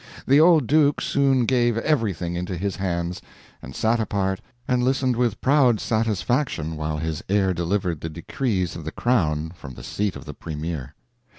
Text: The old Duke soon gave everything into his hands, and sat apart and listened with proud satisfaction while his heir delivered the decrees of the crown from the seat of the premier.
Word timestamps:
The 0.25 0.39
old 0.39 0.65
Duke 0.65 0.99
soon 0.99 1.45
gave 1.45 1.77
everything 1.77 2.33
into 2.33 2.57
his 2.57 2.77
hands, 2.77 3.21
and 3.61 3.75
sat 3.75 3.99
apart 3.99 4.41
and 4.67 4.83
listened 4.83 5.15
with 5.15 5.39
proud 5.41 5.79
satisfaction 5.79 6.75
while 6.75 6.97
his 6.97 7.23
heir 7.29 7.53
delivered 7.53 8.01
the 8.01 8.09
decrees 8.09 8.75
of 8.75 8.83
the 8.83 8.91
crown 8.91 9.51
from 9.53 9.75
the 9.75 9.83
seat 9.83 10.15
of 10.15 10.25
the 10.25 10.33
premier. 10.33 10.95